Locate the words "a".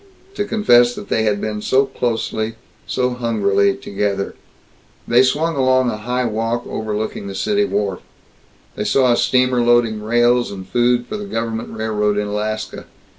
5.91-5.97, 9.11-9.15